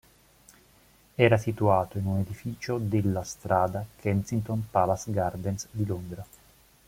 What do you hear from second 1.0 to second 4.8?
Era situato in un edificio della strada Kensington